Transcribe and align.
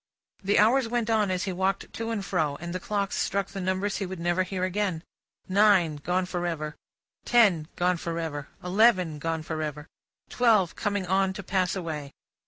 The 0.43 0.57
hours 0.57 0.87
went 0.87 1.11
on 1.11 1.29
as 1.29 1.43
he 1.43 1.53
walked 1.53 1.93
to 1.93 2.09
and 2.09 2.25
fro, 2.25 2.55
and 2.55 2.73
the 2.73 2.79
clocks 2.79 3.15
struck 3.19 3.49
the 3.49 3.61
numbers 3.61 3.97
he 3.97 4.05
would 4.07 4.19
never 4.19 4.41
hear 4.41 4.63
again. 4.63 5.03
Nine 5.47 5.97
gone 5.97 6.25
for 6.25 6.47
ever, 6.47 6.75
ten 7.23 7.67
gone 7.75 7.97
for 7.97 8.17
ever, 8.17 8.47
eleven 8.63 9.19
gone 9.19 9.43
for 9.43 9.61
ever, 9.61 9.85
twelve 10.27 10.75
coming 10.75 11.05
on 11.05 11.33
to 11.33 11.43
pass 11.43 11.75
away. 11.75 12.13